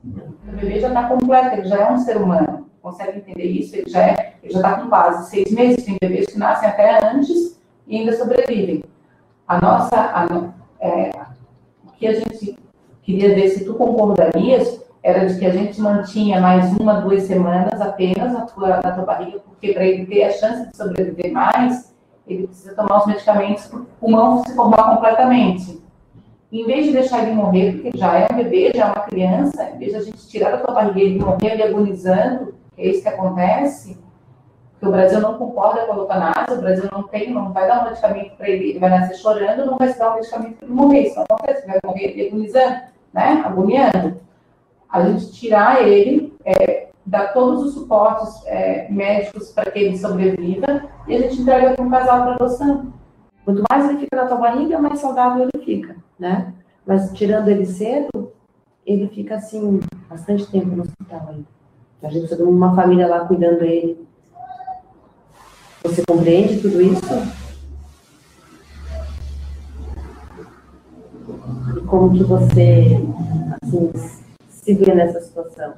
O 0.03 0.51
bebê 0.51 0.79
já 0.79 0.87
está 0.87 1.07
completo, 1.07 1.55
ele 1.55 1.67
já 1.67 1.77
é 1.77 1.91
um 1.91 1.97
ser 1.97 2.17
humano. 2.17 2.65
Consegue 2.81 3.19
entender 3.19 3.45
isso? 3.45 3.75
Ele 3.75 3.89
já 3.89 4.01
é, 4.01 4.34
ele 4.45 4.53
já 4.53 4.59
está 4.59 4.79
com 4.79 4.87
quase 4.87 5.29
seis 5.29 5.51
meses. 5.51 5.83
Tem 5.83 5.97
bebês 5.99 6.27
que 6.27 6.37
nascem 6.37 6.69
até 6.69 7.03
antes 7.05 7.59
e 7.87 7.97
ainda 7.97 8.15
sobrevivem. 8.15 8.83
A 9.47 9.59
nossa, 9.59 9.95
a, 9.95 10.27
é, 10.79 11.11
o 11.85 11.91
que 11.91 12.07
a 12.07 12.13
gente 12.13 12.57
queria 13.01 13.33
ver 13.33 13.49
se 13.49 13.65
tu 13.65 13.73
concordarias 13.73 14.81
era 15.03 15.25
de 15.25 15.37
que 15.37 15.45
a 15.45 15.51
gente 15.51 15.81
mantinha 15.81 16.39
mais 16.39 16.71
uma, 16.77 17.01
duas 17.01 17.23
semanas 17.23 17.79
apenas 17.81 18.33
na 18.33 18.41
tua, 18.41 18.81
na 18.81 18.91
tua 18.91 19.05
barriga, 19.05 19.39
porque 19.39 19.73
para 19.73 19.85
ele 19.85 20.05
ter 20.05 20.23
a 20.23 20.31
chance 20.31 20.69
de 20.69 20.77
sobreviver 20.77 21.31
mais, 21.31 21.93
ele 22.27 22.47
precisa 22.47 22.73
tomar 22.73 22.99
os 22.99 23.05
medicamentos 23.05 23.67
para 23.67 23.79
o 23.79 23.85
pulmão 23.99 24.43
se 24.43 24.55
formar 24.55 24.95
completamente 24.95 25.85
em 26.51 26.65
vez 26.65 26.85
de 26.85 26.93
deixar 26.93 27.23
ele 27.23 27.33
morrer, 27.33 27.73
porque 27.73 27.97
já 27.97 28.17
é 28.17 28.27
um 28.31 28.37
bebê, 28.37 28.71
já 28.73 28.85
é 28.85 28.87
uma 28.87 29.01
criança, 29.01 29.71
em 29.71 29.77
vez 29.77 29.91
de 29.91 29.97
a 29.97 30.01
gente 30.01 30.27
tirar 30.27 30.51
da 30.51 30.57
tua 30.59 30.73
barriga 30.73 31.01
e 31.01 31.19
morrer 31.19 31.51
ali 31.51 31.63
agonizando, 31.63 32.53
é 32.77 32.87
isso 32.87 33.01
que 33.01 33.09
acontece, 33.09 33.97
o 34.87 34.91
Brasil 34.91 35.19
não 35.19 35.37
concorda 35.37 35.85
com 35.85 35.93
a 35.93 35.97
eutanásia, 35.97 36.55
o 36.55 36.61
Brasil 36.61 36.89
não 36.91 37.03
tem, 37.03 37.33
não 37.33 37.51
vai 37.51 37.67
dar 37.67 37.81
um 37.81 37.89
medicamento 37.89 38.35
para 38.35 38.49
ele, 38.49 38.69
ele 38.69 38.79
vai 38.79 38.89
nascer 38.89 39.15
chorando, 39.15 39.65
não 39.65 39.77
vai 39.77 39.89
se 39.89 39.99
dar 39.99 40.11
um 40.11 40.15
medicamento 40.15 40.57
para 40.57 40.67
ele 40.67 40.75
morrer, 40.75 40.99
isso 41.01 41.15
não 41.15 41.23
acontece, 41.23 41.67
vai 41.67 41.79
morrer 41.83 42.27
agonizando, 42.27 42.81
né, 43.13 43.43
agoniando. 43.45 44.21
A 44.89 45.01
gente 45.03 45.31
tirar 45.31 45.87
ele, 45.87 46.33
é, 46.45 46.87
dar 47.05 47.33
todos 47.33 47.63
os 47.63 47.73
suportes 47.73 48.45
é, 48.45 48.87
médicos 48.89 49.51
para 49.51 49.69
que 49.71 49.79
ele 49.79 49.97
sobreviva 49.97 50.83
e 51.07 51.15
a 51.15 51.19
gente 51.19 51.41
entrega 51.41 51.73
para 51.73 51.85
um 51.85 51.89
casal 51.89 52.23
para 52.23 52.33
adoção. 52.35 52.93
Quanto 53.43 53.63
mais 53.69 53.89
ele 53.89 53.99
fica 53.99 54.15
na 54.15 54.25
tua 54.25 54.37
barriga, 54.37 54.79
mais 54.79 54.99
saudável 54.99 55.43
ele 55.43 55.63
fica, 55.63 55.95
né? 56.17 56.53
Mas 56.85 57.11
tirando 57.13 57.47
ele 57.47 57.65
cedo, 57.65 58.31
ele 58.85 59.07
fica 59.07 59.35
assim, 59.35 59.79
bastante 60.09 60.49
tempo 60.49 60.67
no 60.67 60.83
hospital 60.83 61.27
ainda. 61.29 61.55
A 62.03 62.09
gente 62.09 62.19
precisa 62.19 62.43
de 62.43 62.49
uma 62.49 62.75
família 62.75 63.07
lá 63.07 63.25
cuidando 63.25 63.59
dele. 63.59 64.05
Você 65.85 66.03
compreende 66.03 66.61
tudo 66.61 66.81
isso? 66.81 66.99
E 71.77 71.81
como 71.81 72.11
que 72.11 72.23
você, 72.23 72.99
assim, 73.61 73.91
se 74.49 74.73
vê 74.73 74.95
nessa 74.95 75.21
situação? 75.21 75.75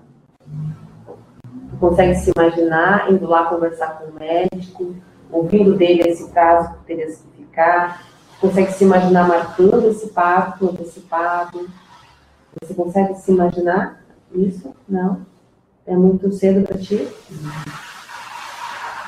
Tu 1.70 1.78
consegue 1.78 2.16
se 2.16 2.32
imaginar 2.34 3.12
indo 3.12 3.28
lá 3.28 3.48
conversar 3.48 4.00
com 4.00 4.06
o 4.06 4.14
médico, 4.18 4.96
ouvindo 5.30 5.76
dele 5.76 6.04
esse 6.08 6.32
caso 6.32 6.74
que 6.76 6.86
teria 6.86 7.10
sido 7.10 7.30
ficar, 7.36 8.02
consegue 8.40 8.72
se 8.72 8.86
imaginar 8.86 9.28
marcando 9.28 9.90
esse 9.90 10.08
parto 10.08 10.70
antecipado. 10.70 11.68
Você 12.62 12.74
consegue 12.74 13.14
se 13.16 13.30
imaginar 13.30 14.02
isso? 14.34 14.74
Não? 14.88 15.26
É 15.86 15.98
muito 15.98 16.32
cedo 16.32 16.66
para 16.66 16.78
ti? 16.78 17.06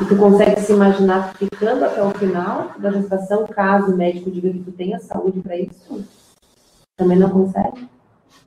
E 0.02 0.06
tu 0.06 0.16
consegue 0.16 0.62
se 0.62 0.72
imaginar 0.72 1.34
ficando 1.36 1.84
até 1.84 2.02
o 2.02 2.12
final 2.12 2.72
da 2.80 2.90
gestação, 2.90 3.46
caso 3.46 3.92
o 3.92 3.98
médico 3.98 4.32
diga 4.32 4.50
que 4.50 4.60
tu 4.60 4.72
tenha 4.72 4.98
saúde 5.00 5.42
para 5.42 5.58
isso? 5.58 6.06
Também 6.96 7.18
não 7.18 7.30
consegue? 7.30 7.88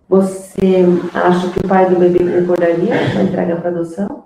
Você 0.09 0.85
acha 1.13 1.51
que 1.51 1.59
o 1.65 1.69
pai 1.69 1.89
do 1.89 1.99
bebê 1.99 2.41
concordaria 2.41 2.95
com 3.13 3.19
a 3.19 3.23
entrega 3.23 3.57
para 3.57 3.69
adoção? 3.69 4.25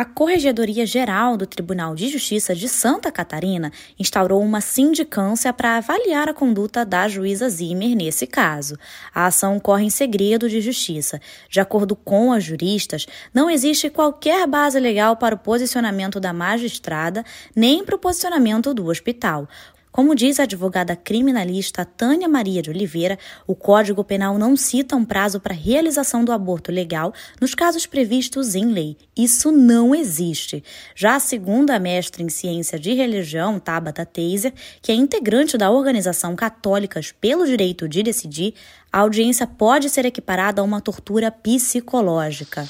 A 0.00 0.04
Corregedoria 0.06 0.86
Geral 0.86 1.36
do 1.36 1.46
Tribunal 1.46 1.94
de 1.94 2.08
Justiça 2.08 2.54
de 2.54 2.66
Santa 2.70 3.12
Catarina 3.12 3.70
instaurou 3.98 4.40
uma 4.40 4.62
sindicância 4.62 5.52
para 5.52 5.76
avaliar 5.76 6.26
a 6.26 6.32
conduta 6.32 6.86
da 6.86 7.06
juíza 7.06 7.50
Zimmer 7.50 7.94
nesse 7.94 8.26
caso. 8.26 8.78
A 9.14 9.26
ação 9.26 9.60
corre 9.60 9.84
em 9.84 9.90
segredo 9.90 10.48
de 10.48 10.58
justiça. 10.62 11.20
De 11.50 11.60
acordo 11.60 11.94
com 11.94 12.32
as 12.32 12.42
juristas, 12.42 13.04
não 13.34 13.50
existe 13.50 13.90
qualquer 13.90 14.46
base 14.46 14.80
legal 14.80 15.18
para 15.18 15.34
o 15.34 15.38
posicionamento 15.38 16.18
da 16.18 16.32
magistrada 16.32 17.22
nem 17.54 17.84
para 17.84 17.96
o 17.96 17.98
posicionamento 17.98 18.72
do 18.72 18.86
hospital. 18.86 19.46
Como 19.92 20.14
diz 20.14 20.38
a 20.38 20.44
advogada 20.44 20.94
criminalista 20.94 21.84
Tânia 21.84 22.28
Maria 22.28 22.62
de 22.62 22.70
Oliveira, 22.70 23.18
o 23.44 23.56
Código 23.56 24.04
Penal 24.04 24.38
não 24.38 24.56
cita 24.56 24.94
um 24.94 25.04
prazo 25.04 25.40
para 25.40 25.52
realização 25.52 26.24
do 26.24 26.30
aborto 26.30 26.70
legal 26.70 27.12
nos 27.40 27.56
casos 27.56 27.86
previstos 27.86 28.54
em 28.54 28.66
lei. 28.66 28.96
Isso 29.16 29.50
não 29.50 29.92
existe. 29.92 30.62
Já 30.94 31.18
segundo 31.18 31.70
a 31.70 31.78
mestra 31.80 32.22
em 32.22 32.28
ciência 32.28 32.78
de 32.78 32.94
religião, 32.94 33.58
Tabata 33.58 34.06
Teiser, 34.06 34.54
que 34.80 34.92
é 34.92 34.94
integrante 34.94 35.58
da 35.58 35.72
Organização 35.72 36.36
Católicas 36.36 37.10
pelo 37.10 37.44
Direito 37.44 37.88
de 37.88 38.04
Decidir, 38.04 38.54
a 38.92 39.00
audiência 39.00 39.44
pode 39.44 39.90
ser 39.90 40.06
equiparada 40.06 40.60
a 40.60 40.64
uma 40.64 40.80
tortura 40.80 41.32
psicológica. 41.32 42.64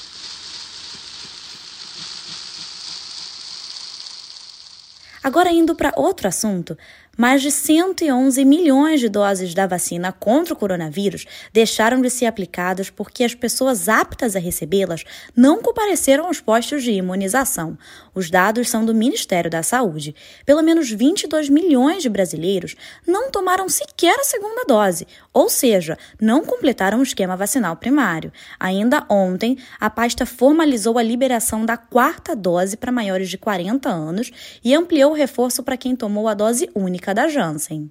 Agora, 5.23 5.51
indo 5.51 5.75
para 5.75 5.93
outro 5.95 6.27
assunto, 6.27 6.75
mais 7.21 7.43
de 7.43 7.51
111 7.51 8.43
milhões 8.43 8.99
de 8.99 9.07
doses 9.07 9.53
da 9.53 9.67
vacina 9.67 10.11
contra 10.11 10.55
o 10.55 10.57
coronavírus 10.57 11.27
deixaram 11.53 12.01
de 12.01 12.09
ser 12.09 12.25
aplicadas 12.25 12.89
porque 12.89 13.23
as 13.23 13.35
pessoas 13.35 13.87
aptas 13.87 14.35
a 14.35 14.39
recebê-las 14.39 15.03
não 15.35 15.61
compareceram 15.61 16.25
aos 16.25 16.41
postos 16.41 16.81
de 16.81 16.93
imunização. 16.93 17.77
Os 18.15 18.31
dados 18.31 18.69
são 18.69 18.83
do 18.83 18.95
Ministério 18.95 19.51
da 19.51 19.61
Saúde. 19.61 20.15
Pelo 20.47 20.63
menos 20.63 20.89
22 20.89 21.47
milhões 21.47 22.01
de 22.01 22.09
brasileiros 22.09 22.75
não 23.05 23.29
tomaram 23.29 23.69
sequer 23.69 24.19
a 24.19 24.23
segunda 24.23 24.65
dose, 24.67 25.05
ou 25.31 25.47
seja, 25.47 25.99
não 26.19 26.43
completaram 26.43 27.01
o 27.01 27.03
esquema 27.03 27.37
vacinal 27.37 27.75
primário. 27.75 28.33
Ainda 28.59 29.05
ontem, 29.07 29.59
a 29.79 29.91
pasta 29.91 30.25
formalizou 30.25 30.97
a 30.97 31.03
liberação 31.03 31.67
da 31.67 31.77
quarta 31.77 32.35
dose 32.35 32.75
para 32.75 32.91
maiores 32.91 33.29
de 33.29 33.37
40 33.37 33.87
anos 33.87 34.31
e 34.63 34.73
ampliou 34.73 35.11
o 35.11 35.15
reforço 35.15 35.61
para 35.61 35.77
quem 35.77 35.95
tomou 35.95 36.27
a 36.27 36.33
dose 36.33 36.67
única 36.73 37.10
da 37.13 37.27
Janssen. 37.27 37.89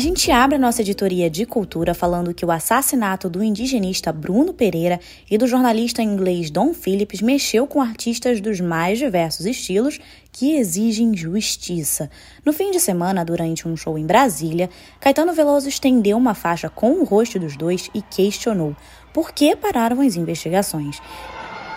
A 0.00 0.02
gente 0.02 0.30
abre 0.30 0.56
a 0.56 0.58
nossa 0.58 0.80
editoria 0.80 1.28
de 1.28 1.44
cultura 1.44 1.92
falando 1.92 2.32
que 2.32 2.42
o 2.42 2.50
assassinato 2.50 3.28
do 3.28 3.44
indigenista 3.44 4.10
Bruno 4.10 4.54
Pereira 4.54 4.98
e 5.30 5.36
do 5.36 5.46
jornalista 5.46 6.00
inglês 6.00 6.50
Don 6.50 6.72
Phillips 6.72 7.20
mexeu 7.20 7.66
com 7.66 7.82
artistas 7.82 8.40
dos 8.40 8.62
mais 8.62 8.98
diversos 8.98 9.44
estilos 9.44 10.00
que 10.32 10.56
exigem 10.56 11.14
justiça. 11.14 12.10
No 12.46 12.50
fim 12.50 12.70
de 12.70 12.80
semana, 12.80 13.26
durante 13.26 13.68
um 13.68 13.76
show 13.76 13.98
em 13.98 14.06
Brasília, 14.06 14.70
Caetano 14.98 15.34
Veloso 15.34 15.68
estendeu 15.68 16.16
uma 16.16 16.32
faixa 16.32 16.70
com 16.70 16.92
o 16.92 17.04
rosto 17.04 17.38
dos 17.38 17.54
dois 17.54 17.90
e 17.92 18.00
questionou 18.00 18.74
por 19.12 19.32
que 19.32 19.54
pararam 19.54 20.00
as 20.00 20.16
investigações. 20.16 20.98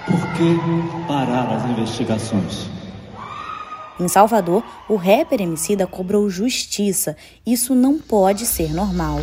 Por 0.05 0.21
que 0.37 1.07
parar 1.09 1.57
as 1.57 1.69
investigações? 1.69 2.82
Em 3.99 4.07
Salvador, 4.07 4.63
o 4.89 4.95
rapper 4.95 5.41
Emicida 5.41 5.85
cobrou 5.85 6.29
justiça. 6.29 7.15
Isso 7.45 7.75
não 7.75 7.99
pode 7.99 8.45
ser 8.45 8.73
normal. 8.73 9.19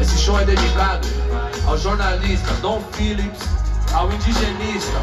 Esse 0.00 0.18
show 0.18 0.38
é 0.38 0.44
dedicado 0.44 1.06
ao 1.66 1.78
jornalista 1.78 2.52
Dom 2.60 2.82
Phillips, 2.92 3.40
ao 3.92 4.12
indigenista 4.12 4.98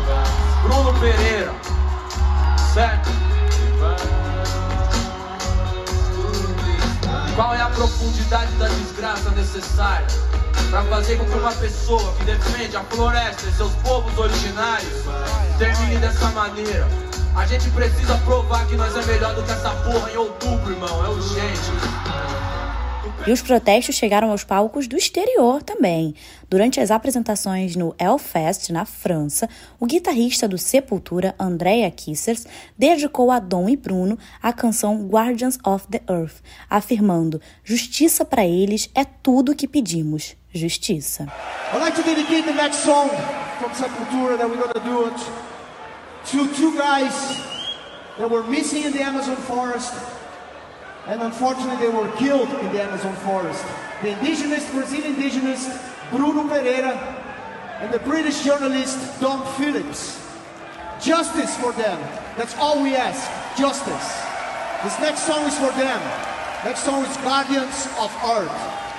Bruno 0.63 0.93
Pereira, 0.99 1.53
certo? 2.73 3.09
Qual 7.35 7.53
é 7.55 7.61
a 7.61 7.69
profundidade 7.69 8.51
da 8.57 8.67
desgraça 8.67 9.31
necessária 9.31 10.05
para 10.69 10.83
fazer 10.83 11.17
com 11.17 11.25
que 11.25 11.37
uma 11.37 11.53
pessoa 11.53 12.13
que 12.17 12.25
defende 12.25 12.75
a 12.75 12.83
floresta 12.83 13.47
e 13.47 13.53
seus 13.53 13.71
povos 13.75 14.15
originários 14.17 15.05
termine 15.57 15.97
dessa 15.97 16.29
maneira? 16.29 17.00
A 17.35 17.45
gente 17.45 17.69
precisa 17.71 18.17
provar 18.19 18.67
que 18.67 18.75
nós 18.75 18.95
é 18.95 19.05
melhor 19.05 19.33
do 19.33 19.43
que 19.43 19.51
essa 19.51 19.69
porra 19.69 20.11
em 20.11 20.17
outubro, 20.17 20.71
irmão. 20.71 21.05
É 21.05 21.09
urgente. 21.09 21.71
E 23.25 23.31
os 23.31 23.41
protestos 23.41 23.95
chegaram 23.95 24.31
aos 24.31 24.43
palcos 24.43 24.87
do 24.87 24.97
exterior 24.97 25.63
também. 25.63 26.13
Durante 26.49 26.81
as 26.81 26.91
apresentações 26.91 27.75
no 27.75 27.95
Hellfest, 27.97 28.71
na 28.71 28.83
França, 28.83 29.47
o 29.79 29.85
guitarrista 29.85 30.47
do 30.47 30.57
Sepultura, 30.57 31.33
Andrea 31.39 31.89
Kissers, 31.89 32.45
dedicou 32.77 33.31
a 33.31 33.39
Dom 33.39 33.69
e 33.69 33.77
Bruno 33.77 34.17
a 34.41 34.51
canção 34.51 35.07
Guardians 35.07 35.57
of 35.63 35.87
the 35.87 36.01
Earth, 36.09 36.41
afirmando: 36.69 37.39
Justiça 37.63 38.25
para 38.25 38.45
eles 38.45 38.89
é 38.93 39.05
tudo 39.05 39.55
que 39.55 39.67
pedimos. 39.67 40.35
Justiça. 40.53 41.27
I'd 41.73 41.79
like 41.79 41.95
to 41.95 42.03
dedicate 42.03 42.43
the 42.43 42.53
next 42.53 42.83
song 42.83 43.07
from 43.59 43.73
Sepultura 43.73 44.35
that 44.37 44.49
we're 44.49 44.57
gonna 44.57 44.83
do 44.83 45.05
it 45.05 45.50
to 46.27 46.53
two 46.53 46.77
guys 46.77 47.37
that 48.17 48.29
were 48.29 48.43
missing 48.43 48.83
in 48.83 48.93
the 48.93 49.01
Amazon 49.01 49.35
forest 49.37 49.93
and 51.07 51.21
unfortunately 51.21 51.77
they 51.77 51.91
were 51.91 52.09
killed 52.17 52.49
in 52.49 52.71
the 52.71 52.81
Amazon 52.81 53.15
forest. 53.17 53.65
The 54.01 54.09
indigenous, 54.09 54.69
Brazilian 54.71 55.15
indigenous 55.15 55.67
Bruno 56.11 56.47
Pereira 56.47 56.93
and 57.79 57.91
the 57.91 57.99
British 57.99 58.43
journalist 58.43 59.19
Don 59.19 59.45
Phillips. 59.55 60.19
Justice 61.01 61.57
for 61.57 61.71
them. 61.73 61.99
That's 62.37 62.55
all 62.57 62.83
we 62.83 62.95
ask. 62.95 63.25
Justice. 63.57 64.21
This 64.83 64.99
next 64.99 65.23
song 65.25 65.45
is 65.45 65.57
for 65.57 65.71
them. 65.71 65.99
Next 66.63 66.83
song 66.83 67.03
is 67.05 67.17
Guardians 67.17 67.87
of 67.99 68.15
Earth. 68.23 68.90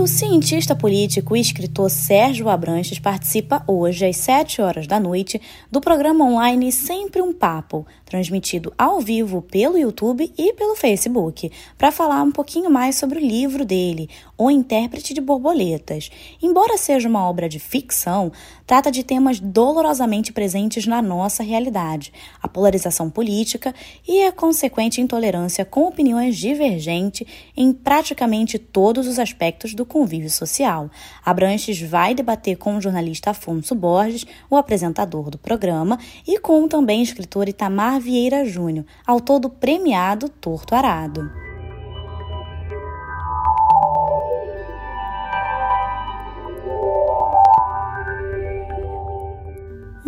O 0.00 0.06
cientista 0.06 0.74
político 0.74 1.36
e 1.36 1.40
escritor 1.40 1.90
Sérgio 1.90 2.48
Abranches 2.48 2.98
participa 2.98 3.62
hoje, 3.66 4.06
às 4.06 4.16
7 4.16 4.62
horas 4.62 4.86
da 4.86 4.98
noite, 4.98 5.38
do 5.70 5.78
programa 5.78 6.24
online 6.24 6.72
Sempre 6.72 7.20
um 7.20 7.34
Papo, 7.34 7.86
transmitido 8.06 8.72
ao 8.78 9.00
vivo 9.00 9.42
pelo 9.42 9.76
YouTube 9.76 10.32
e 10.38 10.54
pelo 10.54 10.74
Facebook, 10.74 11.52
para 11.76 11.92
falar 11.92 12.22
um 12.22 12.32
pouquinho 12.32 12.70
mais 12.70 12.96
sobre 12.96 13.18
o 13.18 13.22
livro 13.22 13.62
dele, 13.62 14.08
O 14.38 14.50
Intérprete 14.50 15.12
de 15.12 15.20
Borboletas. 15.20 16.10
Embora 16.42 16.78
seja 16.78 17.06
uma 17.06 17.28
obra 17.28 17.46
de 17.46 17.58
ficção, 17.58 18.32
trata 18.70 18.88
de 18.88 19.02
temas 19.02 19.40
dolorosamente 19.40 20.32
presentes 20.32 20.86
na 20.86 21.02
nossa 21.02 21.42
realidade: 21.42 22.12
a 22.40 22.46
polarização 22.46 23.10
política 23.10 23.74
e 24.06 24.22
a 24.22 24.30
consequente 24.30 25.00
intolerância 25.00 25.64
com 25.64 25.88
opiniões 25.88 26.36
divergentes 26.36 27.26
em 27.56 27.72
praticamente 27.72 28.60
todos 28.60 29.08
os 29.08 29.18
aspectos 29.18 29.74
do 29.74 29.84
convívio 29.84 30.30
social. 30.30 30.88
Abranches 31.24 31.82
vai 31.82 32.14
debater 32.14 32.58
com 32.58 32.76
o 32.76 32.80
jornalista 32.80 33.30
Afonso 33.30 33.74
Borges, 33.74 34.24
o 34.48 34.56
apresentador 34.56 35.30
do 35.30 35.38
programa, 35.38 35.98
e 36.24 36.38
com 36.38 36.68
também 36.68 37.02
escritor 37.02 37.48
Itamar 37.48 37.98
Vieira 37.98 38.44
Júnior, 38.44 38.86
autor 39.04 39.40
do 39.40 39.50
premiado 39.50 40.28
Torto 40.28 40.76
Arado. 40.76 41.49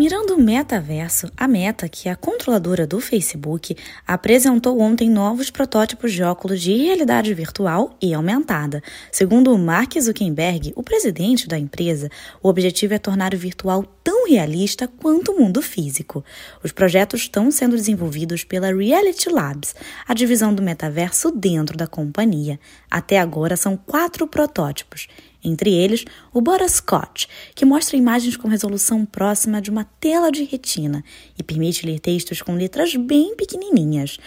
Mirando 0.02 0.34
o 0.34 0.42
metaverso, 0.42 1.30
a 1.36 1.46
Meta, 1.46 1.88
que 1.88 2.08
é 2.08 2.10
a 2.10 2.16
controladora 2.16 2.84
do 2.84 3.00
Facebook, 3.00 3.76
apresentou 4.04 4.80
ontem 4.80 5.08
novos 5.08 5.48
protótipos 5.48 6.12
de 6.12 6.24
óculos 6.24 6.60
de 6.60 6.76
realidade 6.76 7.32
virtual 7.32 7.96
e 8.02 8.12
aumentada. 8.12 8.82
Segundo 9.12 9.56
Mark 9.56 9.92
Zuckerberg, 10.00 10.72
o 10.74 10.82
presidente 10.82 11.46
da 11.46 11.56
empresa, 11.56 12.10
o 12.42 12.48
objetivo 12.48 12.94
é 12.94 12.98
tornar 12.98 13.32
o 13.32 13.38
virtual 13.38 13.84
tão 14.02 14.26
realista 14.28 14.88
quanto 14.88 15.30
o 15.30 15.38
mundo 15.38 15.62
físico. 15.62 16.24
Os 16.64 16.72
projetos 16.72 17.20
estão 17.20 17.48
sendo 17.52 17.76
desenvolvidos 17.76 18.42
pela 18.42 18.74
Reality 18.74 19.28
Labs, 19.28 19.72
a 20.04 20.14
divisão 20.14 20.52
do 20.52 20.64
metaverso 20.64 21.30
dentro 21.30 21.76
da 21.76 21.86
companhia. 21.86 22.58
Até 22.90 23.20
agora 23.20 23.56
são 23.56 23.76
quatro 23.76 24.26
protótipos 24.26 25.06
entre 25.44 25.72
eles 25.72 26.04
o 26.32 26.40
Scott, 26.68 27.28
que 27.54 27.64
mostra 27.64 27.96
imagens 27.96 28.36
com 28.36 28.48
resolução 28.48 29.04
próxima 29.04 29.60
de 29.60 29.70
uma 29.70 29.84
tela 29.84 30.30
de 30.30 30.44
retina 30.44 31.04
e 31.38 31.42
permite 31.42 31.84
ler 31.86 31.98
textos 31.98 32.42
com 32.42 32.54
letras 32.54 32.94
bem 32.94 33.34
pequenininhas. 33.36 34.18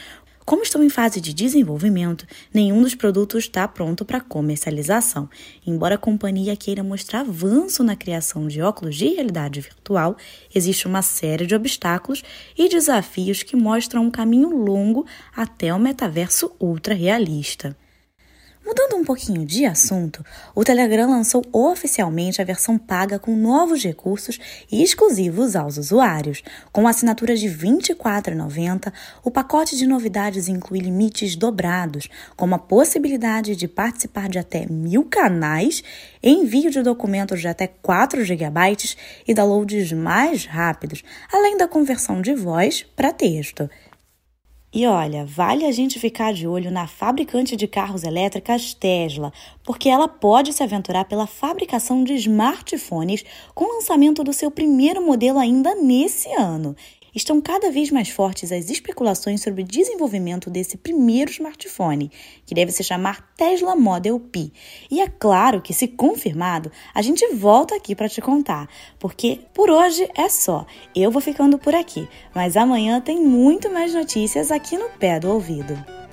Como 0.46 0.62
estão 0.62 0.84
em 0.84 0.90
fase 0.90 1.20
de 1.20 1.34
desenvolvimento, 1.34 2.28
nenhum 2.54 2.84
dos 2.84 2.94
produtos 2.94 3.46
está 3.46 3.68
pronto 3.68 4.06
para 4.06 4.22
comercialização. 4.22 5.28
Embora 5.66 5.96
a 5.96 5.98
companhia 5.98 6.56
queira 6.56 6.84
mostrar 6.84 7.22
avanço 7.22 7.84
na 7.84 7.96
criação 7.96 8.48
de 8.48 8.62
óculos 8.62 8.96
de 8.96 9.08
realidade 9.08 9.60
virtual, 9.60 10.16
existe 10.54 10.86
uma 10.86 11.02
série 11.02 11.48
de 11.48 11.56
obstáculos 11.56 12.24
e 12.56 12.70
desafios 12.70 13.42
que 13.42 13.56
mostram 13.56 14.04
um 14.04 14.12
caminho 14.12 14.50
longo 14.50 15.08
até 15.36 15.74
o 15.74 15.80
metaverso 15.80 16.52
ultra 16.60 16.94
realista. 16.94 17.76
Mudando 18.66 18.96
um 18.96 19.04
pouquinho 19.04 19.46
de 19.46 19.64
assunto, 19.64 20.26
o 20.56 20.64
Telegram 20.64 21.08
lançou 21.08 21.46
oficialmente 21.54 22.42
a 22.42 22.44
versão 22.44 22.80
paga 22.80 23.20
com 23.20 23.36
novos 23.36 23.84
recursos 23.84 24.40
exclusivos 24.72 25.56
aos 25.56 25.78
usuários. 25.78 26.42
Com 26.72 26.88
assinatura 26.88 27.36
de 27.36 27.48
R$ 27.48 27.56
24,90, 27.56 28.92
o 29.24 29.30
pacote 29.30 29.78
de 29.78 29.86
novidades 29.86 30.48
inclui 30.48 30.80
limites 30.80 31.36
dobrados, 31.36 32.10
como 32.36 32.56
a 32.56 32.60
possibilidade 32.60 33.56
de 33.56 33.68
participar 33.68 34.28
de 34.30 34.40
até 34.40 34.66
mil 34.66 35.04
canais, 35.04 35.84
envio 36.24 36.72
de 36.72 36.82
documentos 36.82 37.42
de 37.42 37.48
até 37.48 37.68
4 37.68 38.26
GB 38.26 38.60
e 39.28 39.34
downloads 39.36 39.92
mais 39.92 40.46
rápidos, 40.46 41.04
além 41.32 41.56
da 41.56 41.68
conversão 41.68 42.20
de 42.20 42.34
voz 42.34 42.84
para 42.96 43.14
texto. 43.14 43.70
E 44.76 44.86
olha, 44.86 45.24
vale 45.24 45.64
a 45.64 45.72
gente 45.72 45.98
ficar 45.98 46.34
de 46.34 46.46
olho 46.46 46.70
na 46.70 46.86
fabricante 46.86 47.56
de 47.56 47.66
carros 47.66 48.04
elétricas 48.04 48.74
Tesla, 48.74 49.32
porque 49.64 49.88
ela 49.88 50.06
pode 50.06 50.52
se 50.52 50.62
aventurar 50.62 51.06
pela 51.06 51.26
fabricação 51.26 52.04
de 52.04 52.14
smartphones 52.16 53.24
com 53.54 53.64
o 53.64 53.76
lançamento 53.76 54.22
do 54.22 54.34
seu 54.34 54.52
primeiro 54.52 55.02
modelo 55.02 55.40
ainda 55.40 55.74
nesse 55.76 56.30
ano 56.34 56.76
estão 57.16 57.40
cada 57.40 57.72
vez 57.72 57.90
mais 57.90 58.10
fortes 58.10 58.52
as 58.52 58.70
especulações 58.70 59.42
sobre 59.42 59.64
o 59.64 59.66
desenvolvimento 59.66 60.50
desse 60.50 60.78
primeiro 60.78 61.32
smartphone, 61.32 62.12
que 62.46 62.54
deve 62.54 62.72
se 62.72 62.84
chamar 62.84 63.34
Tesla 63.38 63.76
Model 63.76 64.20
P. 64.20 64.52
E 64.92 65.02
é 65.02 65.08
claro 65.08 65.62
que, 65.62 65.74
se 65.74 65.88
confirmado, 65.88 66.72
a 66.94 67.02
gente 67.02 67.26
volta 67.34 67.76
aqui 67.76 67.96
para 67.96 68.10
te 68.10 68.22
contar, 68.22 68.70
porque 69.00 69.40
por 69.54 69.70
hoje 69.70 70.10
é 70.16 70.28
só. 70.30 70.66
Eu 70.96 71.10
vou 71.10 71.22
ficando 71.22 71.58
por 71.58 71.74
aqui, 71.74 72.08
mas 72.34 72.58
amanhã 72.58 73.00
tem 73.00 73.22
muito 73.22 73.72
mais 73.72 73.94
notícias 73.94 74.52
aqui 74.52 74.78
no 74.78 74.90
pé 74.90 75.20
do 75.20 75.32
ouvido. 75.32 76.05